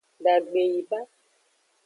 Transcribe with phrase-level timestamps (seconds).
[0.23, 0.99] Dagbe yi ba.